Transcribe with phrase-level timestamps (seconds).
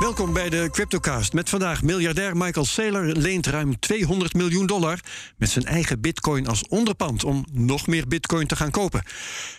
[0.00, 1.32] Welkom bij de Cryptocast.
[1.32, 4.98] Met vandaag miljardair Michael Saylor leent ruim 200 miljoen dollar
[5.36, 9.02] met zijn eigen bitcoin als onderpand om nog meer bitcoin te gaan kopen.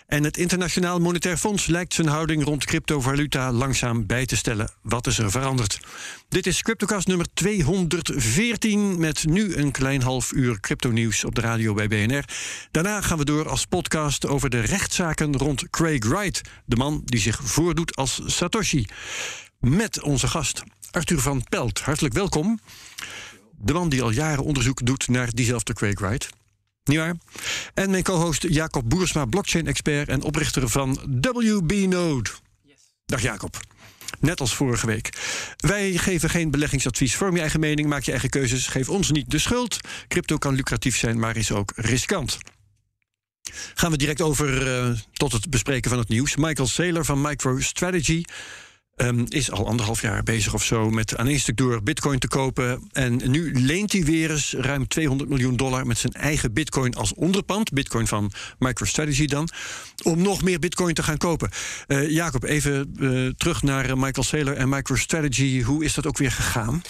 [0.06, 4.70] En het Internationaal Monetair Fonds lijkt zijn houding rond cryptovaluta langzaam bij te stellen.
[4.82, 5.80] Wat is er veranderd?
[6.28, 11.74] Dit is Cryptocast nummer 214 met nu een klein half uur crypto-nieuws op de radio
[11.74, 12.24] bij BNR.
[12.70, 17.20] Daarna gaan we door als podcast over de rechtszaken rond Craig Wright, de man die
[17.20, 18.86] zich voordoet als Satoshi
[19.62, 21.80] met onze gast Arthur van Pelt.
[21.80, 22.60] Hartelijk welkom.
[23.56, 26.28] De man die al jaren onderzoek doet naar diezelfde Craig Wright.
[26.84, 27.16] Niet waar?
[27.74, 32.30] En mijn co-host Jacob Boersma, blockchain-expert en oprichter van WB Node.
[33.06, 33.60] Dag Jacob.
[34.20, 35.18] Net als vorige week.
[35.56, 37.16] Wij geven geen beleggingsadvies.
[37.16, 38.66] Vorm je eigen mening, maak je eigen keuzes.
[38.66, 39.80] Geef ons niet de schuld.
[40.08, 42.38] Crypto kan lucratief zijn, maar is ook riskant.
[43.74, 46.36] Gaan we direct over uh, tot het bespreken van het nieuws.
[46.36, 48.22] Michael Saylor van MicroStrategy
[49.02, 52.28] Um, is al anderhalf jaar bezig of zo met aan één stuk door bitcoin te
[52.28, 52.88] kopen.
[52.92, 57.14] En nu leent hij weer eens ruim 200 miljoen dollar met zijn eigen bitcoin als
[57.14, 57.72] onderpand.
[57.72, 59.48] Bitcoin van MicroStrategy dan.
[60.02, 61.50] Om nog meer bitcoin te gaan kopen.
[61.86, 65.62] Uh, Jacob, even uh, terug naar Michael Saylor en MicroStrategy.
[65.62, 66.82] Hoe is dat ook weer gegaan?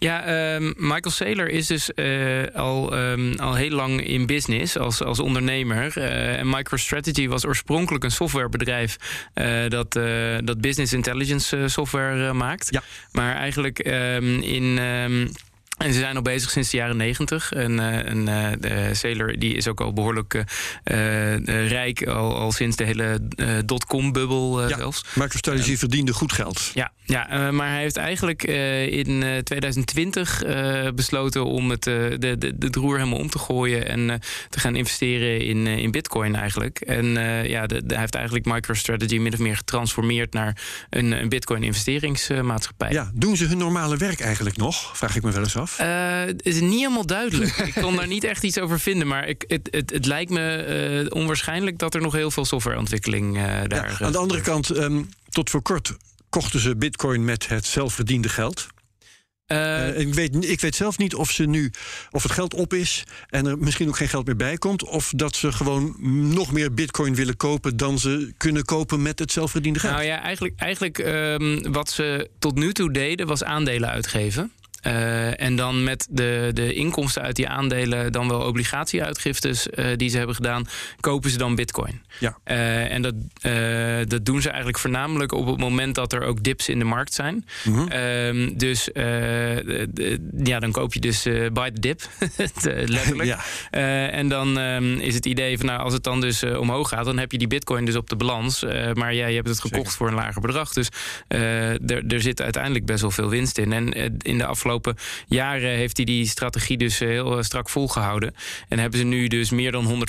[0.00, 5.02] Ja, um, Michael Saylor is dus uh, al, um, al heel lang in business als,
[5.02, 5.92] als ondernemer.
[5.96, 8.96] Uh, en MicroStrategy was oorspronkelijk een softwarebedrijf
[9.34, 9.92] uh, dat,
[10.44, 12.66] dat business intelligence software maakt.
[12.70, 12.82] Ja.
[13.12, 14.78] Maar eigenlijk um, in.
[15.78, 17.52] En ze zijn al bezig sinds de jaren negentig.
[17.52, 20.44] En, en uh, de Sailor die is ook al behoorlijk uh,
[21.68, 23.20] rijk, al, al sinds de hele
[23.64, 25.04] dotcom-bubbel ja, zelfs.
[25.14, 26.70] MicroStrategy verdiende goed geld.
[26.74, 28.42] Ja, ja maar hij heeft eigenlijk
[28.90, 30.42] in 2020
[30.94, 35.44] besloten om het, de, de, de, roer helemaal om te gooien en te gaan investeren
[35.44, 36.80] in, in bitcoin eigenlijk.
[36.80, 37.06] En
[37.48, 40.56] ja, de, de, hij heeft eigenlijk MicroStrategy min of meer getransformeerd naar
[40.90, 42.90] een, een bitcoin investeringsmaatschappij.
[42.90, 44.96] Ja, doen ze hun normale werk eigenlijk nog?
[44.96, 45.67] Vraag ik me wel eens af.
[45.80, 47.56] Uh, het is niet helemaal duidelijk.
[47.56, 49.06] ik kon daar niet echt iets over vinden.
[49.06, 53.36] Maar ik, het, het, het lijkt me uh, onwaarschijnlijk dat er nog heel veel softwareontwikkeling
[53.36, 53.96] uh, daar.
[53.98, 55.96] Ja, aan de andere kant, um, tot voor kort
[56.28, 58.66] kochten ze Bitcoin met het zelfverdiende geld.
[59.52, 61.70] Uh, ik, weet, ik weet zelf niet of ze nu
[62.10, 65.12] of het geld op is en er misschien ook geen geld meer bij komt, of
[65.16, 65.94] dat ze gewoon
[66.34, 69.92] nog meer bitcoin willen kopen dan ze kunnen kopen met het zelfverdiende geld.
[69.92, 74.52] Nou ja, eigenlijk, eigenlijk um, wat ze tot nu toe deden was aandelen uitgeven.
[74.86, 80.08] Uh, en dan met de, de inkomsten uit die aandelen, dan wel obligatieuitgiftes uh, die
[80.08, 80.66] ze hebben gedaan,
[81.00, 82.02] kopen ze dan bitcoin.
[82.18, 82.38] Ja.
[82.44, 83.14] Uh, en dat,
[84.10, 87.14] dat doen ze eigenlijk voornamelijk op het moment dat er ook dips in de markt
[87.14, 87.46] zijn.
[87.64, 88.58] Mm -hmm.
[88.58, 88.88] dus
[90.44, 91.22] ja, dan koop je dus
[91.52, 92.08] buy the dip,
[92.86, 93.28] letterlijk.
[93.28, 94.10] ja.
[94.10, 97.18] en dan um, is het idee van nou, als het dan dus omhoog gaat, dan
[97.18, 98.64] heb je die bitcoin dus op de balans.
[98.94, 99.96] maar ja, je hebt het gekocht Zeker.
[99.96, 100.72] voor een lager bedrag.
[100.72, 100.88] Dus
[101.28, 103.72] er, er zit uiteindelijk best wel veel winst in.
[103.72, 108.34] En in de afgelopen afgelopen jaren heeft hij die strategie dus eh, heel strak volgehouden.
[108.68, 110.06] En hebben ze nu dus meer dan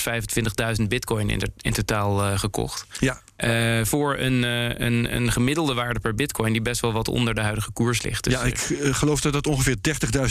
[0.79, 2.85] 125.000 bitcoin in, in totaal uh, gekocht.
[2.99, 3.21] Ja.
[3.43, 7.35] Uh, voor een, uh, een, een gemiddelde waarde per bitcoin die best wel wat onder
[7.35, 8.23] de huidige koers ligt.
[8.23, 9.75] Dus ja, ik uh, geloof dat dat ongeveer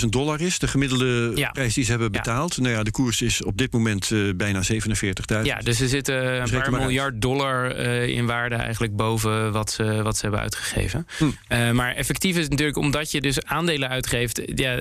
[0.00, 0.58] 30.000 dollar is.
[0.58, 1.50] De gemiddelde ja.
[1.50, 2.54] prijs die ze hebben betaald.
[2.54, 2.62] Ja.
[2.62, 5.42] Nou ja, de koers is op dit moment bijna 47.000.
[5.42, 7.22] Ja, dus er zitten een paar miljard uit.
[7.22, 7.76] dollar
[8.06, 11.06] in waarde eigenlijk boven wat ze, wat ze hebben uitgegeven.
[11.18, 11.74] Hm.
[11.74, 14.72] maar effectief is het natuurlijk omdat je dus aandelen uitgeeft ja,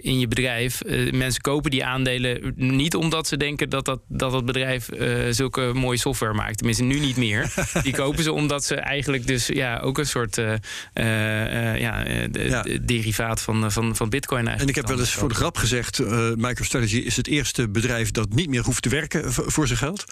[0.00, 0.82] in je bedrijf.
[1.10, 4.88] mensen kopen die aandelen niet omdat ze denken dat dat, dat het bedrijf
[5.30, 6.56] zulke mooie software maakt.
[6.56, 7.52] Tenminste, nu niet meer.
[7.82, 10.52] Die kopen ze omdat ze eigenlijk dus ja, ook een soort uh,
[10.94, 12.62] uh, ja, de, ja.
[12.62, 14.76] De derivaat van, van, van bitcoin eigenlijk.
[14.76, 15.98] En ik heb wel eens voor de grap gezegd...
[16.36, 20.04] MicroStrategy is het eerste bedrijf dat niet meer hoeft te werken voor zijn geld.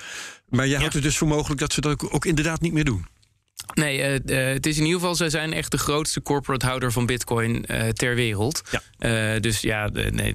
[0.48, 2.84] Maar jij houdt het dus voor mogelijk dat ze dat ook, ook inderdaad niet meer
[2.84, 3.06] doen.
[3.74, 6.92] Nee, uh, uh, het is in ieder geval, zij zijn echt de grootste corporate houder
[6.92, 8.62] van Bitcoin uh, ter wereld.
[8.98, 9.38] Ja.
[9.38, 10.32] dus ja, nee,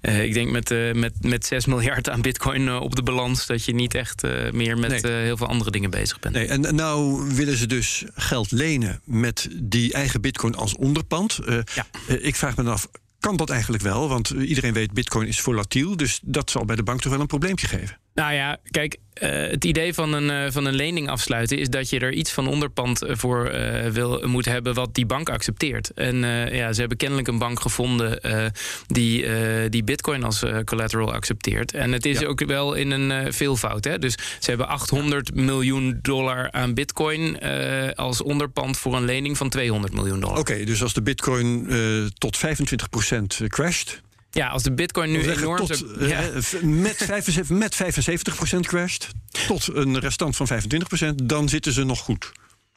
[0.00, 3.74] de, ik denk met, met, met 6 miljard aan Bitcoin op de balans dat je
[3.74, 5.12] niet echt meer met nee.
[5.12, 6.34] heel veel andere dingen bezig bent.
[6.34, 11.38] Nee, en nou willen ze dus geld lenen met die eigen Bitcoin als onderpand.
[11.74, 11.86] Ja.
[12.06, 12.88] ik vraag me dan af.
[13.20, 14.08] Kan dat eigenlijk wel?
[14.08, 15.96] Want iedereen weet, Bitcoin is volatiel.
[15.96, 17.98] Dus dat zal bij de bank toch wel een probleempje geven.
[18.14, 21.90] Nou ja, kijk, uh, het idee van een, uh, van een lening afsluiten is dat
[21.90, 25.90] je er iets van onderpand voor uh, wil, moet hebben wat die bank accepteert.
[25.90, 26.16] En
[26.52, 28.20] ja, ze hebben kennelijk een bank gevonden
[28.86, 29.26] die,
[29.68, 31.74] die Bitcoin als collateral accepteert.
[31.74, 32.26] En het is ja.
[32.26, 33.84] ook wel in een veelvoud.
[33.84, 33.98] Hè?
[33.98, 35.42] Dus ze hebben 800 ja.
[35.42, 37.40] miljoen dollar aan Bitcoin
[37.94, 40.38] als onderpand voor een lening van 200 miljoen dollar.
[40.38, 41.68] Oké, okay, dus als de Bitcoin
[42.18, 44.00] tot 25% crasht
[44.30, 45.66] Ja, als de bitcoin nu enorm...
[45.66, 46.22] Tot, ja.
[46.22, 47.76] eh, met, 75, met
[48.54, 49.08] 75% crasht,
[49.46, 50.48] tot een restant van
[51.02, 52.32] 25%, dan zitten ze nog goed.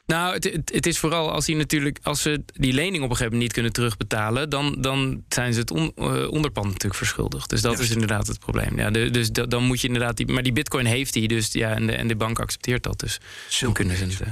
[0.06, 3.16] Nou, het, het, het is vooral als, die natuurlijk, als ze die lening op een
[3.16, 7.50] gegeven moment niet kunnen terugbetalen, dan, dan zijn ze het on- eh, onderpand natuurlijk verschuldigd.
[7.50, 7.88] Dus dat Juist.
[7.88, 8.78] is inderdaad het probleem.
[8.78, 10.26] Ja, de- dus da- dan moet je inderdaad die.
[10.26, 12.98] Maar die bitcoin heeft hij, dus ja, en de, en de bank accepteert dat.
[13.00, 13.18] Dus
[13.60, 14.22] dan kunnen ze het.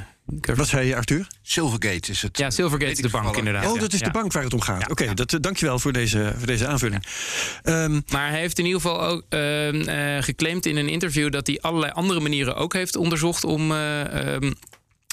[0.55, 1.27] Wat zei je, Arthur?
[1.43, 2.39] Silvergate is het.
[2.39, 3.73] Ja, Silvergate is de bank, inderdaad.
[3.73, 4.07] Oh, dat is Ja.
[4.07, 4.81] de bank waar het om gaat.
[4.81, 7.05] Ja, Oké, dat, eh, dankjewel voor deze, voor deze aanvulling.
[7.63, 11.47] Ehm, Maar hij heeft in ieder geval ook ehm, eh, geclaimd in een interview dat
[11.47, 13.73] hij allerlei andere manieren ook heeft onderzocht om.
[13.73, 14.53] eh, ehm,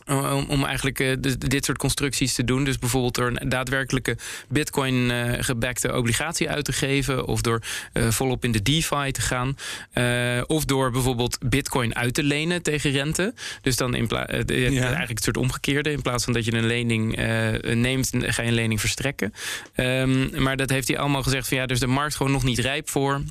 [0.10, 2.64] om, om eigenlijk eh, de- dit soort constructies te doen.
[2.64, 4.18] Dus bijvoorbeeld door een daadwerkelijke
[4.48, 7.26] bitcoin-gebackte obligatie uit te geven.
[7.28, 7.62] Of door
[7.94, 9.56] eh, volop in de DeFi te gaan.
[9.92, 13.34] Eh, of door bijvoorbeeld bitcoin uit te lenen tegen rente.
[13.62, 14.82] Dus dan in eh, Ja.
[14.82, 15.92] eigenlijk het soort omgekeerde.
[15.92, 19.34] In plaats van dat je een lening eh, neemt, ga je een lening verstrekken.
[19.76, 22.60] Ehm, maar dat heeft hij allemaal gezegd van ja, dus de markt gewoon nog niet
[22.60, 23.22] rijp voor.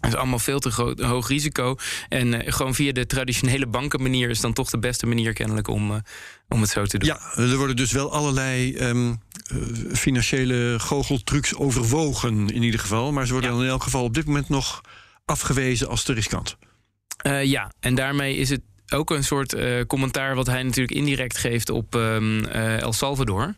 [0.00, 1.76] Het is allemaal veel te groot, hoog risico.
[2.08, 5.90] En eh, gewoon via de traditionele bankenmanier is dan toch de beste manier kennelijk om,
[5.90, 5.96] eh,
[6.48, 7.08] om het zo te doen.
[7.08, 9.56] ja, er worden dus wel allerlei ehm, eh,
[9.92, 13.12] financiële goocheltrucs overwogen in ieder geval.
[13.12, 13.56] Maar ze worden Ja.
[13.56, 14.80] dan in elk geval op dit moment nog
[15.24, 16.56] afgewezen als te riskant.
[17.42, 21.70] Ja, en daarmee is het ook een soort eh, commentaar wat hij natuurlijk indirect geeft
[21.70, 23.54] op ehm, eh, El Salvador.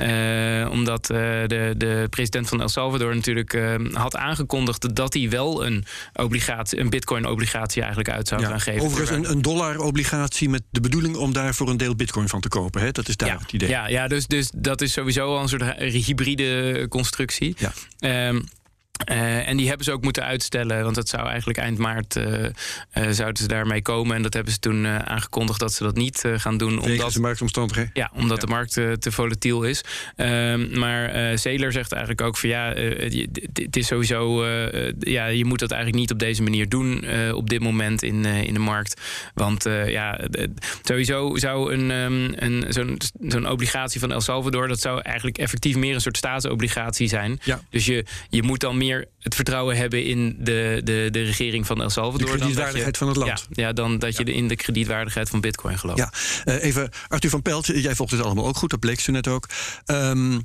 [0.00, 5.66] Eh, omdat de, de president van El Salvador natuurlijk eh, had aangekondigd dat hij wel
[5.66, 5.84] een
[6.14, 8.82] obligatie, een bitcoin-obligatie eigenlijk uit zou gaan geven.
[8.82, 12.48] Overigens een, een dollar-obligatie met de bedoeling om daar voor een deel bitcoin van te
[12.48, 12.82] kopen.
[12.82, 12.90] Hè?
[12.90, 13.68] Dat is daar ja, het idee.
[13.68, 17.54] Ja, ja dus, dus dat is sowieso al een soort hybride constructie.
[17.58, 17.72] Ja.
[17.98, 18.40] Ehm,
[19.04, 22.44] eh, en die hebben ze ook moeten uitstellen, want dat zou eigenlijk eind maart eh,
[22.44, 22.52] eh,
[23.10, 24.16] zouden ze daarmee komen.
[24.16, 26.80] En dat hebben ze toen aangekondigd dat ze dat niet gaan doen.
[26.80, 27.90] Omdat de marktomstandigheden.
[27.94, 29.84] ja, omdat de markt te volatiel is.
[30.16, 32.72] Ehm, maar Zeler zegt eigenlijk ook van ja,
[33.52, 34.46] het is sowieso,
[35.00, 38.54] ja, je moet dat eigenlijk niet op deze manier doen op dit moment in, in
[38.54, 39.00] de markt.
[39.34, 40.20] Want ja,
[40.82, 45.76] sowieso zou een, ehm, een, zo'n, zo'n obligatie van El Salvador, dat zou eigenlijk effectief
[45.76, 47.38] meer een soort staatsobligatie zijn.
[47.42, 47.60] Ja.
[47.70, 51.82] Dus je, je moet dan meer het vertrouwen hebben in de, de, de regering van
[51.82, 52.18] El Salvador.
[52.18, 53.46] De dan dat je- kredietwaardigheid van het land.
[53.50, 55.98] Ja, ja dan dat je in de kredietwaardigheid van Bitcoin gelooft.
[55.98, 56.12] Ja,
[56.44, 59.28] eh, even Arthur van Pelt, jij volgt het allemaal ook goed, dat bleek zo net
[59.28, 59.48] ook.
[59.84, 60.38] Ehm,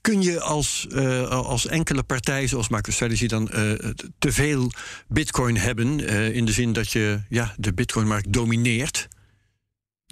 [0.00, 3.72] kun je als, eh, als enkele partij, zoals MicroStrategy, dan eh,
[4.18, 4.72] te veel
[5.08, 6.00] bitcoin hebben?
[6.34, 9.08] in de zin dat je ja, de bitcoinmarkt domineert?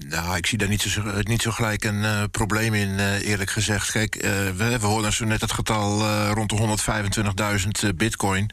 [0.06, 3.50] Nou, ik zie daar niet zo, niet zo gelijk een eh, probleem in, eh, eerlijk
[3.50, 3.91] gezegd.
[3.91, 8.50] Kijk, eh, we, we hoorden zo net het getal eh, rond de 125.000 eh, bitcoin.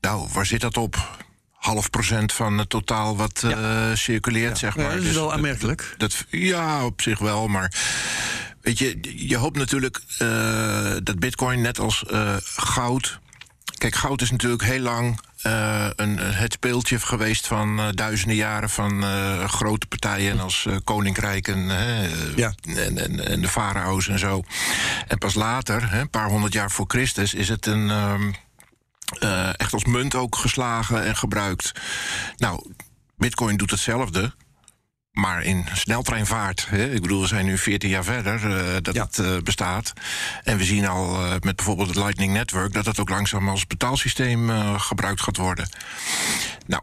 [0.00, 1.18] Nou, waar zit dat op?
[1.52, 4.84] Half procent van het totaal wat eh, circuleert, zeg maar.
[4.84, 5.94] Ja, dat is Dus wel aanmerkelijk.
[5.96, 7.72] Dat, ja, op zich wel, maar
[8.60, 8.98] weet je,
[9.28, 13.18] je hoopt natuurlijk eh, dat Bitcoin net als eh, goud.
[13.78, 18.70] Kijk, goud is natuurlijk heel lang eh, een, het speeltje geweest van eh, duizenden jaren
[18.70, 22.52] van eh, grote partijen als eh, koninkrijken eh, Ja.
[22.76, 24.42] en, en, en de farao's en zo.
[25.08, 27.90] En pas later, hè, een paar honderd jaar voor Christus, is het een.
[27.90, 28.32] ehm,
[29.18, 31.72] eh, echt als munt ook geslagen en gebruikt.
[32.36, 32.72] Nou,
[33.16, 34.34] Bitcoin doet hetzelfde.
[35.18, 36.66] Maar in sneltreinvaart.
[36.68, 36.90] Hè?
[36.90, 39.04] Ik bedoel, we zijn nu 14 jaar verder eh, dat Ja.
[39.04, 39.92] het eh, bestaat.
[40.44, 42.72] En we zien al eh, met bijvoorbeeld het Lightning Network...
[42.72, 45.68] dat het ook langzaam als betaalsysteem gebruikt gaat worden.
[46.66, 46.82] Nou,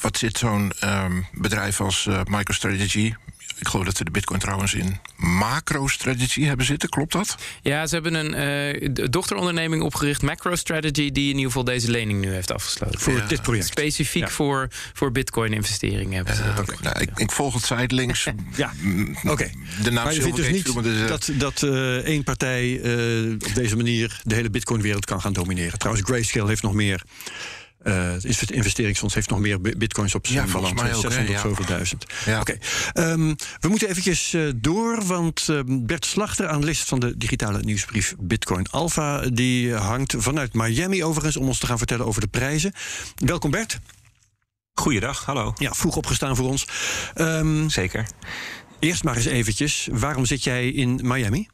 [0.00, 3.14] wat zit zo'n ehm, bedrijf als MicroStrategy...
[3.58, 6.88] Ik geloof dat ze de bitcoin trouwens in macro-strategy hebben zitten.
[6.88, 7.36] Klopt dat?
[7.62, 12.32] Ja, ze hebben een eh, dochteronderneming opgericht, MacroStrategy, die in ieder geval deze lening nu
[12.32, 13.00] heeft afgesloten.
[13.00, 13.26] Voor Ja.
[13.26, 13.66] dit project.
[13.66, 14.28] Specifiek Ja.
[14.28, 16.80] voor, voor Bitcoin-investeringen hebben ze dat.
[16.80, 18.24] Nou, ik, ik volg het zijdelings.
[18.56, 19.50] Ja, Mm, oké.
[19.82, 21.96] De naam Maar je vindt dus Silvergate niet viel me dus, eh, dat, dat eh,
[21.96, 25.78] één partij eh, op deze manier de hele bitcoinwereld kan gaan domineren.
[25.78, 27.02] Trouwens, Grayscale heeft nog meer.
[27.84, 30.72] Eh, het investeringsfonds heeft nog meer bi- bitcoins op zijn Ja, balans.
[30.82, 31.40] mij ook, hè, 600 ja.
[31.48, 32.04] zoveel duizend.
[32.24, 32.40] Ja.
[32.40, 32.58] Oké,
[32.92, 38.14] ehm, we moeten eventjes eh, door, want eh, Bert Slachter, analist van de digitale nieuwsbrief
[38.18, 42.72] Bitcoin Alpha, die hangt vanuit Miami overigens om ons te gaan vertellen over de prijzen.
[43.14, 43.78] Welkom Bert.
[44.74, 45.52] Goeiedag, hallo.
[45.58, 46.66] Ja, vroeg opgestaan voor ons.
[47.14, 48.06] Ehm, Zeker.
[48.78, 51.48] eerst maar eens eventjes, waarom zit jij in Miami?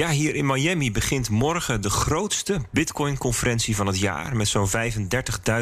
[0.00, 4.36] Ja, hier in Miami begint morgen de grootste Bitcoin-conferentie van het jaar.
[4.36, 4.68] Met zo'n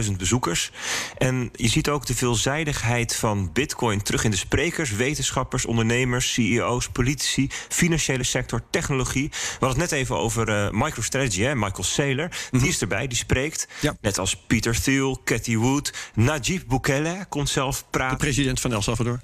[0.05, 0.71] 35.000 bezoekers.
[1.17, 6.89] En je ziet ook de veelzijdigheid van Bitcoin terug in de sprekers, wetenschappers, ondernemers, CEO's,
[6.89, 9.29] politici, financiële sector, technologie.
[9.29, 12.31] We hadden het net even over eh, MicroStrategy, hè, Michael Saylor.
[12.51, 13.69] Die is erbij, die spreekt.
[13.81, 13.97] Ja.
[14.01, 15.93] Net als Peter Thiel, Cathy Wood.
[16.15, 18.17] Najib Bukele komt zelf De praten.
[18.17, 19.21] president van El Salvador.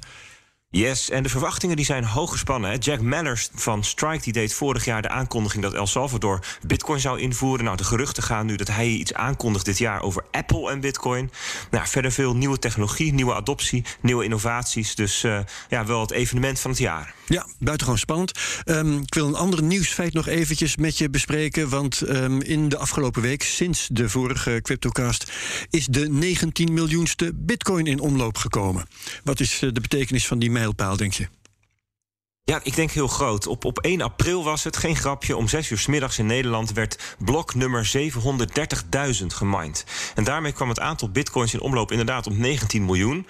[0.77, 2.79] Yes, en de verwachtingen die zijn hoog gespannen.
[2.79, 7.21] Jack Mallers van Strike die deed vorig jaar de aankondiging dat El Salvador Bitcoin zou
[7.21, 7.65] invoeren.
[7.65, 11.31] Nou, de geruchten gaan nu dat hij iets aankondigt dit jaar over Apple en Bitcoin.
[11.71, 14.95] Nou, verder veel nieuwe technologie, nieuwe adoptie, nieuwe innovaties.
[14.95, 15.39] Dus uh,
[15.69, 17.15] ja, wel het evenement van het jaar.
[17.27, 18.33] Ja, buitengewoon spannend.
[18.65, 21.69] Um, ik wil een ander nieuwsfeit nog eventjes met je bespreken.
[21.69, 25.33] Want um, in de afgelopen week, sinds de vorige CryptoCast,
[25.71, 28.87] is de 19 miljoenste Bitcoin in omloop gekomen.
[29.25, 30.51] Wat is uh, de betekenis van die
[30.97, 31.29] denk je?
[32.47, 33.47] Ja, ik denk heel groot.
[33.47, 36.73] Op, op 1 april was het, geen grapje, om 6 uur s middags in Nederland
[36.73, 37.93] werd blok nummer
[39.21, 39.85] 730.000 gemined.
[40.15, 43.27] En daarmee kwam het aantal bitcoins in omloop inderdaad op 19 miljoen.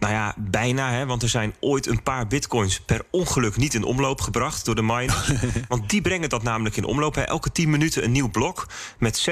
[0.00, 3.84] Nou ja, bijna, hè, want er zijn ooit een paar bitcoins per ongeluk niet in
[3.84, 5.32] omloop gebracht door de miners.
[5.68, 7.14] want die brengen dat namelijk in omloop.
[7.14, 7.22] Hè.
[7.22, 8.66] Elke 10 minuten een nieuw blok
[8.98, 9.28] met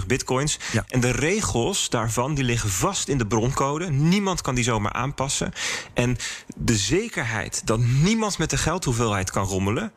[0.00, 0.58] 6,25 bitcoins.
[0.72, 0.84] Ja.
[0.88, 3.90] En de regels daarvan die liggen vast in de broncode.
[3.90, 5.52] Niemand kan die zomaar aanpassen.
[5.94, 6.16] En
[6.56, 9.92] de zekerheid dat niemand met de geldhoeveelheid kan rommelen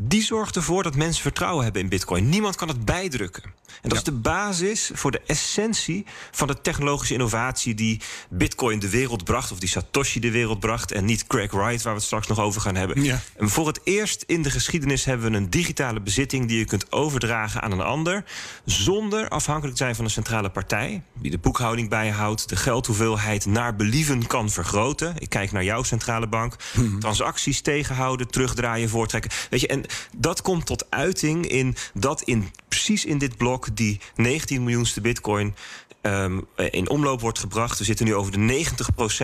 [0.00, 2.28] die zorgt ervoor dat mensen vertrouwen hebben in Bitcoin.
[2.28, 3.42] Niemand kan het bijdrukken.
[3.82, 8.88] En dat is de basis voor de essentie van de technologische innovatie die Bitcoin de
[8.88, 12.06] wereld bracht, of die Satoshi de wereld bracht, en niet Craig Wright, waar we het
[12.06, 13.02] straks nog over gaan hebben.
[13.02, 13.20] Ja.
[13.36, 16.92] En voor het eerst in de geschiedenis hebben we een digitale bezitting die je kunt
[16.92, 18.24] overdragen aan een ander,
[18.64, 23.76] zonder afhankelijk te zijn van een centrale partij, die de boekhouding bijhoudt, de geldhoeveelheid naar
[23.76, 25.14] believen kan vergroten.
[25.18, 26.56] Ik kijk naar jouw centrale bank.
[26.72, 27.00] Hmm.
[27.00, 29.30] Transacties tegenhouden, terugdraaien, voortrekken.
[29.50, 29.84] Weet je, en
[30.16, 35.54] dat komt tot uiting in dat in precies in dit blok die 19 miljoenste bitcoin
[36.02, 37.78] um, in omloop wordt gebracht.
[37.78, 38.70] We zitten nu over de 90%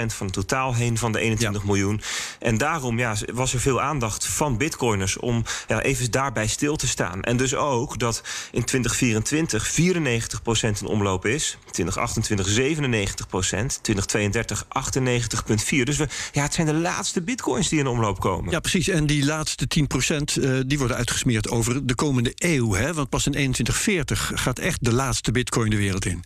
[0.07, 2.01] van het totaal heen van de 21 miljoen.
[2.39, 6.87] En daarom ja, was er veel aandacht van bitcoiners om ja, even daarbij stil te
[6.87, 7.23] staan.
[7.23, 11.59] En dus ook dat in 2024 94% in omloop is.
[11.71, 15.83] 2028 97% 2032 98,4.
[15.83, 18.51] Dus we, ja, het zijn de laatste bitcoins die in omloop komen.
[18.51, 18.89] Ja, precies.
[18.89, 22.75] En die laatste 10% uh, die worden uitgesmeerd over de komende eeuw.
[22.75, 22.95] Hè?
[22.95, 26.25] Want pas in 2140 gaat echt de laatste bitcoin de wereld in.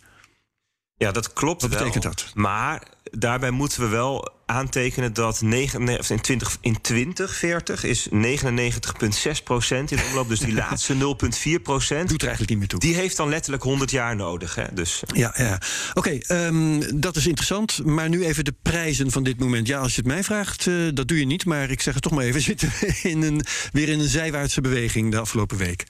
[0.99, 2.13] Ja, dat klopt Wat betekent wel.
[2.13, 2.31] dat?
[2.33, 9.91] Maar daarbij moeten we wel aantekenen dat 9, in, 20, in 2040 is 99,6 procent
[9.91, 10.27] in omloop.
[10.27, 12.09] Dus die laatste 0,4 procent.
[12.09, 12.79] Doet er eigenlijk niet meer toe.
[12.79, 14.55] Die heeft dan letterlijk 100 jaar nodig.
[14.55, 14.63] Hè?
[14.73, 15.03] Dus.
[15.13, 15.59] Ja, ja.
[15.93, 17.85] oké, okay, um, ehm, dat is interessant.
[17.85, 19.67] Maar nu even de prijzen van dit moment.
[19.67, 21.45] Ja, als je het mij vraagt, uh, dat doe je niet.
[21.45, 22.41] Maar ik zeg het toch maar even.
[22.41, 22.71] Zitten
[23.11, 23.41] in een,
[23.71, 25.85] weer in een zijwaartse beweging de afgelopen week.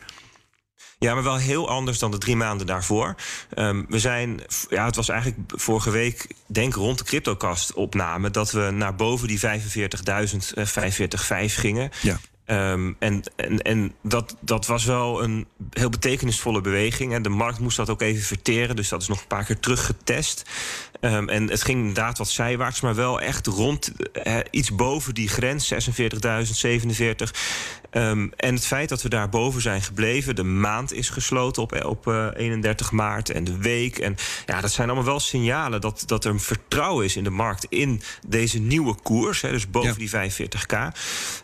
[0.99, 3.15] Ja, maar wel heel anders dan de drie maanden daarvoor.
[3.55, 8.51] Um, we zijn, ja, het was eigenlijk vorige week, denk rond de CryptoCast opname, dat
[8.51, 9.45] we naar boven die 45.000,
[10.53, 11.91] uh, 45,5 gingen.
[12.01, 12.19] Ja.
[12.51, 17.13] Um, en en, en dat, dat was wel een heel betekenisvolle beweging.
[17.13, 18.75] En de markt moest dat ook even verteren.
[18.75, 20.49] Dus dat is nog een paar keer teruggetest.
[21.01, 23.91] Um, en het ging inderdaad wat zijwaarts, maar wel echt rond
[24.23, 27.33] uh, iets boven die grens, 46.000, 47.
[27.91, 31.85] Um, en het feit dat we daar boven zijn gebleven, de maand is gesloten op,
[31.85, 33.99] op uh, eh, 31 maart en de week.
[33.99, 34.15] En
[34.45, 37.65] ja, dat zijn allemaal wel signalen dat, dat er een vertrouwen is in de markt
[37.69, 39.41] in deze nieuwe koers.
[39.41, 40.75] Hè, dus boven die 45k.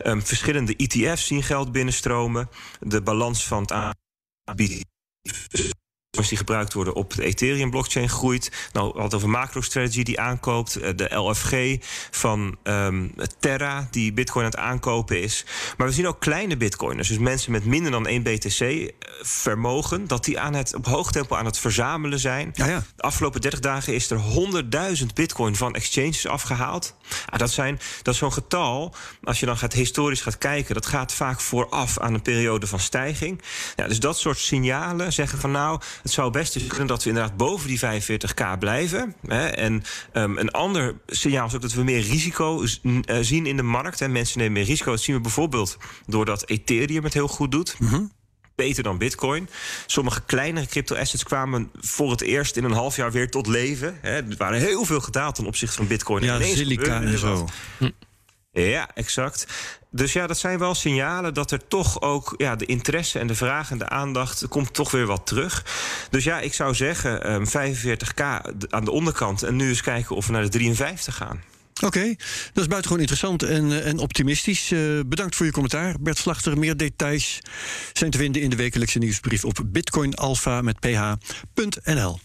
[0.05, 2.49] Um, verschillende ETF's zien geld binnenstromen.
[2.79, 3.71] De balans van het
[6.15, 8.51] aanbieden die gebruikt worden op de Ethereum blockchain groeit.
[8.71, 10.75] Nou, wat over MacroStrategy die aankoopt.
[10.75, 11.77] Eh, de LFG
[12.11, 15.45] van um, Terra die Bitcoin aan het aankopen is.
[15.77, 17.07] Maar we zien ook kleine Bitcoiners.
[17.07, 18.89] Dus mensen met minder dan 1 BTC eh,
[19.21, 20.07] vermogen.
[20.07, 22.51] Dat die aan het, op hoog tempo aan het verzamelen zijn.
[22.53, 22.83] Ja, ja.
[22.95, 24.19] De afgelopen 30 dagen is er
[24.99, 26.95] 100.000 Bitcoin van exchanges afgehaald.
[27.29, 28.93] Ah, dat, zijn, dat is zo'n getal.
[29.23, 30.73] Als je dan gaat historisch gaat kijken.
[30.73, 33.41] Dat gaat vaak vooraf aan een periode van stijging.
[33.75, 37.09] Ja, dus dat soort signalen zeggen van nou het zou best eens kunnen dat we
[37.09, 39.15] inderdaad boven die 45k blijven.
[39.27, 39.45] Hè.
[39.47, 39.83] En
[40.13, 44.01] um, een ander signaal is ook dat we meer risico uh, zien in de markt.
[44.01, 44.91] En mensen nemen meer risico.
[44.91, 47.75] Dat zien we bijvoorbeeld doordat Ethereum het heel goed doet.
[47.79, 48.11] Mm -hmm
[48.55, 49.49] beter dan Bitcoin.
[49.85, 54.03] Sommige kleinere crypto-assets kwamen voor het eerst in een half jaar weer tot leven.
[54.03, 56.23] Er waren heel veel gedaald ten opzichte van Bitcoin.
[56.23, 57.47] Ja, silica en zo.
[57.77, 57.89] Hm.
[58.51, 59.47] Ja, exact.
[59.95, 63.35] Dus ja, dat zijn wel signalen dat er toch ook ja, de interesse en de
[63.35, 65.65] vraag en de aandacht komt toch weer wat terug.
[66.09, 70.25] Dus ja, ik zou zeggen 45k ehm, aan de onderkant en nu eens kijken of
[70.25, 71.41] we naar de 53 gaan.
[71.83, 72.15] Oké,
[72.53, 74.71] dat is buitengewoon interessant en, eh, en optimistisch.
[74.71, 75.95] Uh, bedankt voor je commentaar.
[75.99, 77.39] Bert Slachter, meer details
[77.93, 82.19] zijn te vinden in de wekelijkse nieuwsbrief op bitcoinalpha met ph.nl.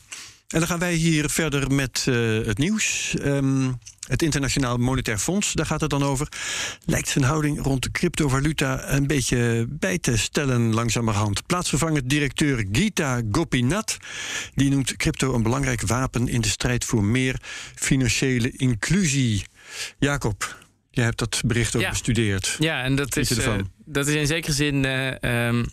[0.49, 3.15] En dan gaan wij hier verder met uh, het nieuws.
[3.25, 3.79] Um,
[4.11, 6.29] het Internationaal Monetair Fonds, daar gaat het dan over.
[6.85, 11.47] Lijkt zijn houding rond de cryptovaluta een beetje bij te stellen langzamerhand.
[11.47, 13.97] Plaatsvervangend directeur Gita Gopinath
[14.55, 17.41] die noemt crypto een belangrijk wapen in de strijd voor meer
[17.75, 19.45] financiële inclusie.
[19.99, 20.59] Jacob,
[20.93, 21.91] Jij hebt dat bericht ook Ja.
[21.91, 22.57] bestudeerd.
[22.59, 23.71] Ja, en dat is, ervan?
[23.85, 25.65] dat is in zekere zin eh, ehm,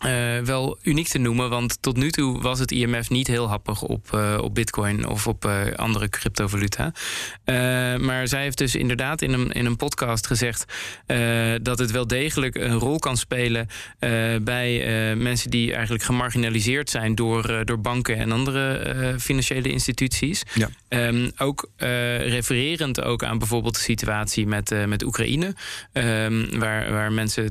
[0.00, 1.50] eh, wel uniek te noemen.
[1.50, 5.26] Want tot nu toe was het IMF niet heel happig op, eh, op Bitcoin of
[5.26, 6.92] op eh, andere cryptovaluta.
[8.00, 10.64] Maar zij heeft dus inderdaad in een, in een podcast gezegd
[11.62, 13.66] dat het wel degelijk een rol kan spelen
[14.42, 14.84] bij
[15.16, 20.42] mensen die eigenlijk gemarginaliseerd zijn door, door banken en andere financiële instituties.
[20.54, 20.68] Ja.
[20.88, 25.54] Ehm, ook refererend ook aan bijvoorbeeld de situatie met, met Oekraïne.
[25.92, 27.50] ehm, waar, waar mensen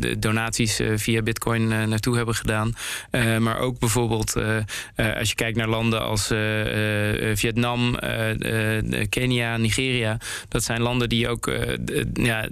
[0.00, 2.74] de donaties via bitcoin naartoe hebben gedaan.
[3.10, 4.56] Eh, maar ook bijvoorbeeld eh,
[4.94, 10.18] eh, als je kijkt naar landen als eh, eh, Vietnam, eh, eh, Kenia, Nigeria.
[10.48, 11.78] Dat zijn landen die ook eh,
[12.14, 12.48] ja,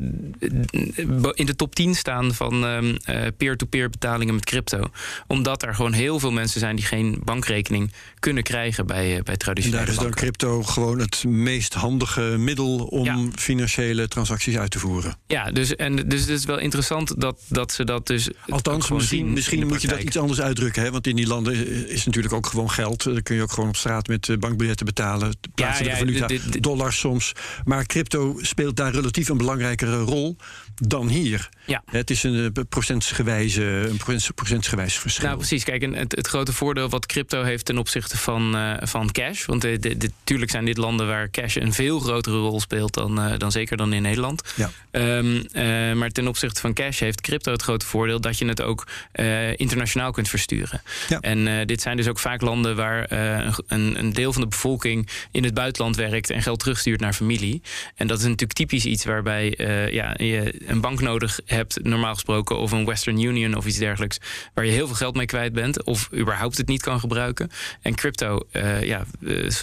[1.35, 4.91] in de top 10 staan van ehm, eh, peer-to-peer betalingen met crypto.
[5.27, 9.33] Omdat er gewoon heel veel mensen zijn die geen bankrekening kunnen krijgen bij, eh, bij
[9.35, 10.21] En traditionele daar is dan banken.
[10.21, 13.19] crypto gewoon het meest handige middel om Ja.
[13.35, 15.17] financiële transacties uit te voeren.
[15.27, 18.31] Ja, dus, en, dus het is wel interessant dat, dat ze dat dus.
[18.49, 20.83] Althans, zien misschien, moet je dat iets anders uitdrukken.
[20.83, 20.91] Hè?
[20.91, 23.05] Want in die landen is natuurlijk ook gewoon geld.
[23.05, 25.37] Dan kun je ook gewoon op straat met eh, bankbiljetten betalen.
[25.55, 27.33] Plaatselijke ja, valuta, dit- dit- dollars soms.
[27.65, 30.37] Maar crypto speelt daar relatief een belangrijkere rol
[30.75, 31.49] dan hier.
[31.67, 31.83] Ja.
[31.87, 34.01] Het is een eh, procentsgewijze, een
[34.35, 35.25] procentsgewijs verschil.
[35.27, 35.65] Nou, precies.
[35.65, 39.45] Kijk, en het, het grote voordeel wat crypto heeft ten opzichte van, eh, van cash.
[39.45, 43.39] Want eh, natuurlijk zijn dit landen waar cash een veel grotere rol speelt dan, eh,
[43.39, 44.43] dan zeker dan in Nederland.
[44.55, 44.71] Ja.
[44.91, 48.63] Ehm, eh, maar ten opzichte van cash heeft crypto het grote voordeel dat je het
[48.63, 50.83] ook eh, internationaal kunt versturen.
[51.09, 51.21] Ja.
[51.21, 54.49] En eh, dit zijn dus ook vaak landen waar eh, een, een deel van de
[54.49, 57.63] bevolking in het buitenland werkt en geld terugstuurt naar familie.
[57.95, 59.55] En dat is natuurlijk typisch iets waarbij
[59.93, 64.19] ja, je een bank nodig hebt, normaal gesproken, of een Western Union of iets dergelijks,
[64.55, 67.51] waar je heel veel geld mee kwijt bent, of überhaupt het niet kan gebruiken.
[67.83, 68.47] En crypto
[68.81, 69.05] ja,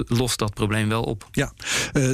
[0.08, 1.27] lost dat probleem wel op.
[1.32, 1.53] Ja,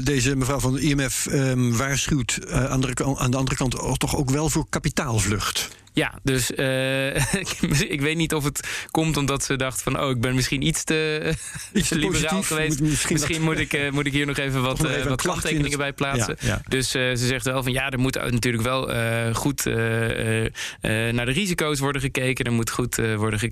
[0.04, 4.30] deze mevrouw van de IMF ehm, waarschuwt aan, de, aan de andere kant toch ook
[4.30, 5.70] wel voor kapitaalvlucht.
[5.96, 7.16] Ja, dus eh,
[7.96, 10.00] ik weet niet of het komt omdat ze dacht van...
[10.00, 11.32] oh, ik ben misschien iets te,
[11.74, 12.36] Iets te liberaal.
[12.36, 12.80] Moet- geweest.
[13.10, 15.70] misschien moet, ik, eh, moet ik hier nog even wat, nog eh, even wat kanttekeningen
[15.70, 16.36] het- bij plaatsen.
[16.40, 16.62] Ja, ja.
[16.68, 18.82] Dus ze zegt wel van ja, er moet natuurlijk wel
[19.34, 19.66] goed
[21.12, 22.46] naar de risico's worden gekeken.
[22.46, 23.52] Er moet goed worden ge-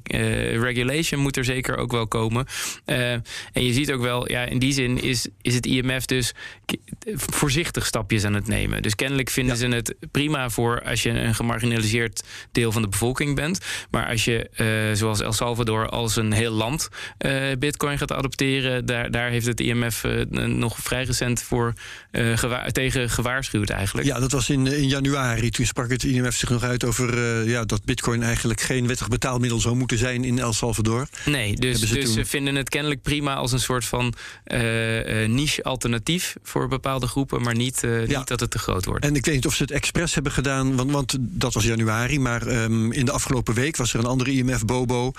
[0.60, 2.45] regulation moet er zeker ook wel komen.
[2.86, 6.34] En je ziet ook wel, ja, in die zin is, is het IMF dus
[7.15, 8.82] voorzichtig stapjes aan het nemen.
[8.82, 13.36] Dus kennelijk vinden ze het prima voor als je een gemarginaliseerd deel van de bevolking
[13.36, 13.60] bent.
[13.91, 14.67] Maar als je, eh,
[14.98, 19.60] zoals El Salvador, als een heel land eh, Bitcoin gaat adopteren, daar, daar heeft het
[19.60, 21.74] IMF eh, nog vrij recent voor
[22.12, 24.08] gewa- tegen gewaarschuwd eigenlijk.
[24.08, 25.50] Ja, dat was in, in januari.
[25.50, 27.17] Toen sprak het IMF zich nog uit over
[27.50, 31.08] ja, dat bitcoin eigenlijk geen wettig betaalmiddel zou moeten zijn in El Salvador.
[31.26, 34.13] Nee, dus, ze dus toen- ze vinden het kennelijk prima als een soort van
[35.28, 38.17] niche-alternatief voor bepaalde groepen, maar niet, Ja.
[38.17, 39.06] niet dat het te groot wordt.
[39.06, 42.19] En ik weet niet of ze het expres hebben gedaan, want, want dat was januari.
[42.23, 45.12] Maar ehm, in de afgelopen week was er een andere IMF-bobo.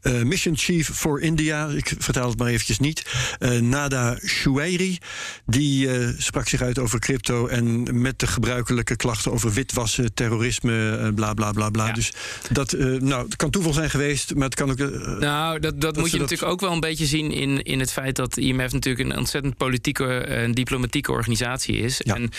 [0.00, 3.02] eh, Mission Chief for India, ik vertaal het maar eventjes niet.
[3.38, 4.98] eh, Nada Shuairi,
[5.46, 7.46] die eh, sprak zich uit over crypto...
[7.46, 11.86] en met de gebruikelijke klachten over witwassen, terrorisme, bla bla bla bla.
[11.86, 11.92] Ja.
[11.92, 12.12] Dus
[12.50, 14.78] dat, nou, het kan toeval zijn geweest, maar het kan ook...
[15.20, 17.92] Nou, dat, dat, moet je dat- natuurlijk ook wel een beetje zien in, in het
[17.92, 22.00] feit dat IMF natuurlijk een ontzettend politieke en diplomatieke organisatie is.
[22.04, 22.14] Ja.
[22.16, 22.30] En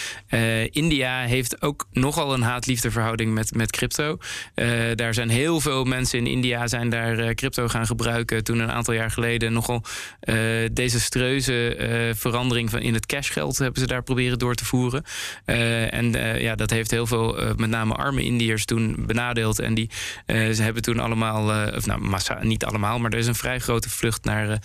[0.71, 4.12] India heeft ook nogal een haat-liefdeverhouding met, met crypto.
[4.55, 8.43] Eh, daar zijn heel veel mensen in India zijn daar eh, crypto gaan gebruiken.
[8.43, 9.83] Toen een aantal jaar geleden nogal
[10.19, 10.35] eh,
[10.73, 15.03] desastreuze verandering van in het cashgeld hebben ze daar proberen door te voeren.
[15.45, 19.59] En ja, dat heeft heel veel, met name arme Indiërs, toen benadeeld.
[19.59, 19.89] En die
[20.27, 23.89] ze hebben toen allemaal, of nou, massa, niet allemaal, maar er is een vrij grote
[23.89, 24.59] vlucht naar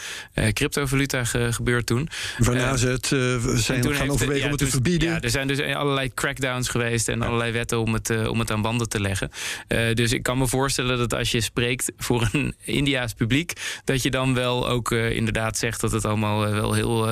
[0.53, 2.09] cryptovaluta ge- gebeurd toen.
[2.39, 3.07] waarna ze het
[3.63, 5.09] zijn toen gaan overwegen ja, om het te toen- verbieden.
[5.09, 8.63] Ja, er zijn dus allerlei crackdowns geweest en allerlei wetten om het, om het aan
[8.63, 9.31] banden te leggen.
[9.69, 13.53] Eh, dus ik kan me voorstellen dat als je spreekt voor een Indiaas publiek,
[13.85, 17.07] dat je dan wel ook eh, inderdaad zegt dat het allemaal eh, wel heel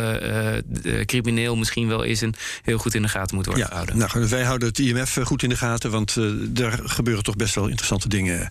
[1.05, 3.99] crimineel misschien wel is en heel goed in de gaten moet worden Ja, gehouden.
[3.99, 7.67] nou, wij houden het IMF goed in de gaten, want daar gebeuren toch best wel
[7.67, 8.51] interessante dingen.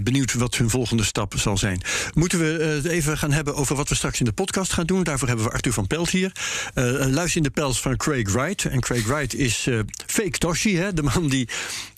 [0.00, 1.80] Benieuwd wat hun volgende stap zal zijn.
[2.14, 5.02] Moeten we het even gaan hebben over wat we straks in de podcast gaan doen?
[5.02, 6.32] Daarvoor hebben we Arthur van Pelt hier.
[6.74, 8.64] Eh een luis in de pels van Craig Wright.
[8.64, 9.68] En Craig Wright is
[10.06, 11.48] fake Toshi, hè, de man die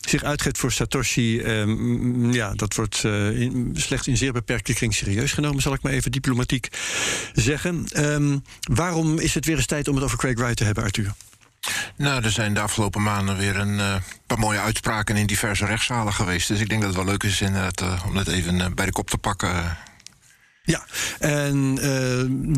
[0.09, 1.41] zich uitgeeft voor Satoshi.
[1.41, 5.73] Eh, mm, ja, dat wordt eh, in, slechts in zeer beperkte kring serieus genomen, zal
[5.73, 6.69] ik maar even diplomatiek
[7.33, 7.87] zeggen.
[7.93, 11.13] Ehm, waarom is het weer eens tijd om het over Craig Wright te hebben, Arthur?
[11.97, 13.95] Nou, er zijn de afgelopen maanden weer een eh,
[14.27, 16.49] paar mooie uitspraken in diverse rechtszalen geweest.
[16.49, 18.93] Dus ik denk dat het wel leuk is inderdaad, eh, om het even bij de
[18.93, 19.77] kop te pakken.
[20.63, 20.87] Ja,
[21.19, 21.73] en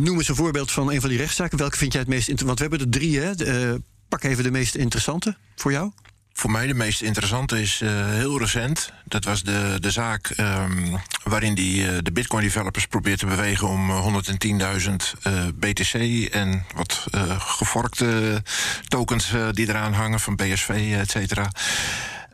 [0.05, 1.59] noem eens een voorbeeld van een van die rechtszaken.
[1.59, 2.59] Welke vind jij het meest interessant?
[2.59, 3.79] Want we hebben er drie, hè?
[4.09, 5.93] Pak even de meest interessante voor jou.
[6.41, 8.93] Voor mij de meest interessante is uh, heel recent.
[9.05, 13.69] Dat was de, de zaak um, waarin die, uh, de Bitcoin developers probeert te bewegen
[13.69, 14.91] om 110.000
[15.27, 15.95] uh, BTC
[16.33, 17.07] en wat
[17.39, 18.43] gevorkte
[18.89, 21.51] tokens die eraan hangen van BSV, et cetera.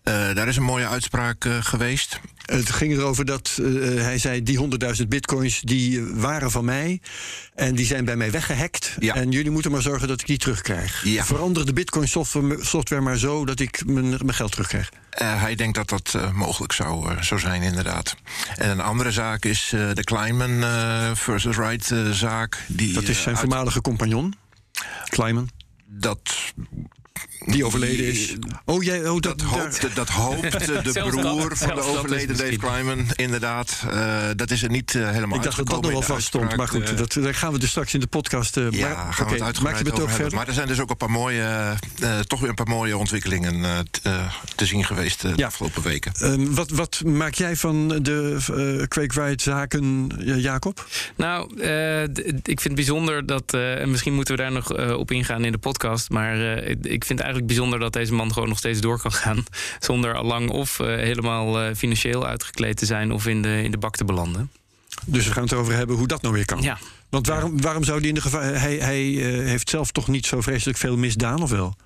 [0.06, 2.20] Daar is een mooie uitspraak geweest.
[2.46, 4.68] Het ging erover dat uh, hij zei: die
[5.00, 7.00] 100.000 bitcoins die waren van mij.
[7.54, 8.96] En die zijn bij mij weggehackt.
[8.98, 9.14] Ja.
[9.14, 11.04] En jullie moeten maar zorgen dat ik die terugkrijg.
[11.04, 11.24] Ja.
[11.24, 14.90] Verander de bitcoin software, software maar zo dat ik mijn, mijn geld terugkrijg.
[15.22, 18.16] Uh, hij denkt dat dat uh, mogelijk zou, uh, zou zijn, inderdaad.
[18.56, 20.64] En een andere zaak is de Kleinman
[21.16, 22.64] versus Wright zaak.
[22.66, 24.34] Die, dat is zijn voormalige compagnon,
[25.08, 25.48] Kleinman.
[25.86, 26.52] Dat
[27.46, 28.34] die overleden is.
[28.64, 33.06] Oh, jij, oh, dat, dat, hoopt, dat hoopt de broer van de overleden Dave Kleiman,
[33.14, 33.84] inderdaad.
[33.86, 36.56] Uh, dat is er niet uh, helemaal Ik dacht dat dat nog wel vast stond,
[36.56, 38.54] maar goed, uh, dat, daar gaan we dus straks in de podcast...
[38.54, 40.34] ja, maar, gaan okay, we het maak je het ook verder.
[40.34, 41.74] Maar er zijn dus ook een paar mooie,
[42.26, 43.86] toch weer een paar mooie ontwikkelingen
[44.54, 45.46] te zien geweest de ja.
[45.46, 46.12] afgelopen weken.
[46.12, 50.86] Ehm, wat, wat maak jij van de uh, Quake-zaken, Jacob?
[51.16, 51.60] Nou,
[52.42, 55.58] ik vind het bijzonder dat, en misschien moeten we daar nog op ingaan in de
[55.58, 56.36] podcast, maar
[56.82, 59.44] ik vind het eigenlijk bijzonder dat deze man gewoon nog steeds door kan gaan.
[59.78, 63.78] Zonder lang of uh, helemaal uh, financieel uitgekleed te zijn of in de, in de
[63.78, 64.50] bak te belanden.
[65.04, 66.62] Dus we gaan het erover hebben hoe dat nou weer kan.
[66.62, 66.78] Ja.
[67.08, 68.60] Want waarom, waarom zou die in de gevaar.
[68.60, 71.76] Hij, hij uh, heeft zelf toch niet zo vreselijk veel misdaan, of wel?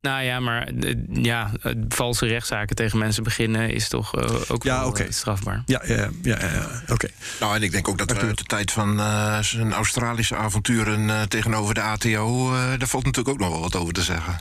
[0.00, 0.68] Nou ja, maar
[1.12, 1.50] ja,
[1.88, 5.10] valse rechtszaken tegen mensen beginnen is toch uh, ook ja, wel okay.
[5.10, 5.62] strafbaar.
[5.66, 7.08] Ja, ja, ja, ja oké.
[7.40, 11.22] Nou, en ik denk ook dat uit de tijd van uh, zijn Australische avonturen uh,
[11.22, 14.40] tegenover de ATO, daar valt natuurlijk ook nog wel wat over te zeggen.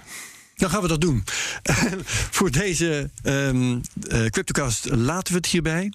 [0.61, 1.23] Dan gaan we dat doen.
[2.37, 5.91] Voor deze um, uh, CryptoCast laten we het hierbij.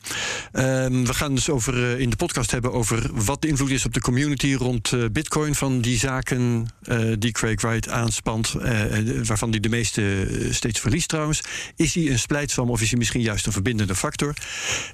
[0.53, 3.85] Um, we gaan dus over, uh, in de podcast hebben over wat de invloed is
[3.85, 5.55] op de community rond uh, Bitcoin.
[5.55, 6.67] Van die zaken
[7.19, 8.53] die Craig Wright aanspant,
[9.27, 11.41] waarvan hij de meeste steeds verliest trouwens.
[11.77, 14.35] Is hij een splijtswam of is hij misschien juist een verbindende factor?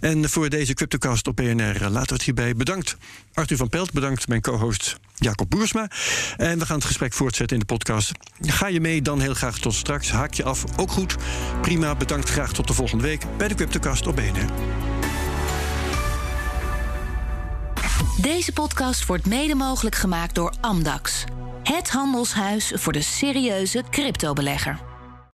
[0.01, 2.55] En voor deze CryptoCast op PNR laten we het hierbij.
[2.55, 2.97] Bedankt
[3.35, 5.91] Arthur van Pelt, bedankt mijn co-host Jacob Boersma.
[6.37, 8.13] En we gaan het gesprek voortzetten in de podcast.
[8.41, 10.11] Ga je mee, dan heel graag tot straks.
[10.11, 11.16] Haak je af, ook goed.
[11.61, 12.31] Prima, bedankt.
[12.31, 14.51] Graag tot de volgende week bij de Cryptocast op BNR.
[18.20, 21.25] Deze podcast wordt mede mogelijk gemaakt door Amdax.
[21.62, 24.91] Het handelshuis voor de serieuze cryptobelegger.